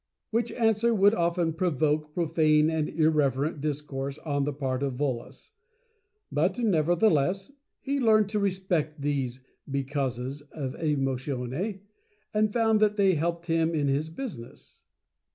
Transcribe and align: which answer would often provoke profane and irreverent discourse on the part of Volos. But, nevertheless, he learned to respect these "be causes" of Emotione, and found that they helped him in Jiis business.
which 0.31 0.51
answer 0.53 0.95
would 0.95 1.13
often 1.13 1.53
provoke 1.53 2.11
profane 2.15 2.71
and 2.71 2.89
irreverent 2.89 3.61
discourse 3.61 4.17
on 4.25 4.45
the 4.45 4.51
part 4.51 4.81
of 4.81 4.95
Volos. 4.95 5.51
But, 6.31 6.57
nevertheless, 6.57 7.51
he 7.81 7.99
learned 7.99 8.27
to 8.29 8.39
respect 8.39 9.01
these 9.01 9.41
"be 9.69 9.83
causes" 9.83 10.41
of 10.53 10.73
Emotione, 10.73 11.81
and 12.33 12.51
found 12.51 12.79
that 12.79 12.95
they 12.97 13.13
helped 13.13 13.45
him 13.45 13.75
in 13.75 13.85
Jiis 13.89 14.09
business. 14.15 14.85